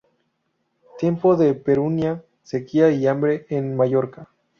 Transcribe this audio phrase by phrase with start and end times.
[0.97, 4.31] Tiempo de penuria, sequía y hambre en Mallorca.